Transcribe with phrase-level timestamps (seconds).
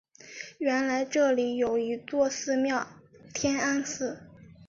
[0.57, 2.87] 原来这里有一座寺庙
[3.35, 4.19] 天安寺。